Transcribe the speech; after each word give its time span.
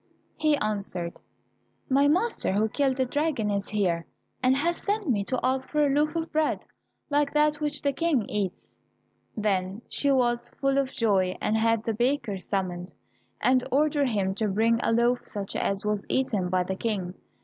He 0.35 0.57
answered, 0.57 1.19
"My 1.87 2.07
master, 2.07 2.53
who 2.53 2.67
killed 2.69 2.95
the 2.97 3.05
dragon, 3.05 3.51
is 3.51 3.69
here, 3.69 4.07
and 4.41 4.57
has 4.57 4.77
sent 4.77 5.07
me 5.07 5.23
to 5.25 5.39
ask 5.43 5.69
for 5.69 5.85
a 5.85 5.91
loaf 5.93 6.15
of 6.15 6.31
bread 6.31 6.65
like 7.11 7.31
that 7.35 7.61
which 7.61 7.83
the 7.83 7.93
King 7.93 8.27
eats." 8.27 8.75
Then 9.37 9.83
she 9.89 10.09
was 10.11 10.49
full 10.59 10.79
of 10.79 10.91
joy 10.91 11.37
and 11.39 11.55
had 11.55 11.83
the 11.83 11.93
baker 11.93 12.39
summoned, 12.39 12.91
and 13.41 13.63
ordered 13.71 14.09
him 14.09 14.33
to 14.41 14.47
bring 14.47 14.79
a 14.81 14.91
loaf 14.91 15.19
such 15.27 15.55
as 15.55 15.85
was 15.85 16.07
eaten 16.09 16.49
by 16.49 16.63
the 16.63 16.75
King. 16.75 17.13